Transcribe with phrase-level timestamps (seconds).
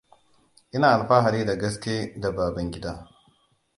[0.77, 2.95] Ina alfahari da gaske da Babangida.